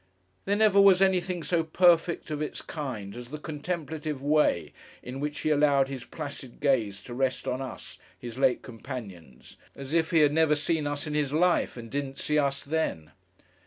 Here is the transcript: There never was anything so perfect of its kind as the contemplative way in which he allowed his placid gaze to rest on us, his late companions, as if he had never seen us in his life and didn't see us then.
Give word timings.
There 0.45 0.55
never 0.55 0.81
was 0.81 0.99
anything 0.99 1.43
so 1.43 1.63
perfect 1.63 2.31
of 2.31 2.41
its 2.41 2.63
kind 2.63 3.15
as 3.15 3.27
the 3.27 3.37
contemplative 3.37 4.23
way 4.23 4.73
in 5.03 5.19
which 5.19 5.41
he 5.41 5.51
allowed 5.51 5.89
his 5.89 6.05
placid 6.05 6.59
gaze 6.59 7.03
to 7.03 7.13
rest 7.13 7.47
on 7.47 7.61
us, 7.61 7.99
his 8.17 8.35
late 8.35 8.63
companions, 8.63 9.57
as 9.75 9.93
if 9.93 10.09
he 10.09 10.21
had 10.21 10.33
never 10.33 10.55
seen 10.55 10.87
us 10.87 11.05
in 11.05 11.13
his 11.13 11.31
life 11.31 11.77
and 11.77 11.91
didn't 11.91 12.17
see 12.17 12.39
us 12.39 12.63
then. 12.63 13.11